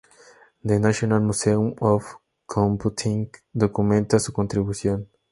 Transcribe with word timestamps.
The 0.63 0.79
National 0.79 1.19
Museum 1.19 1.75
of 1.79 2.01
Computing 2.47 3.29
documenta 3.55 4.17
su 4.17 4.33
contribución. 4.33 5.07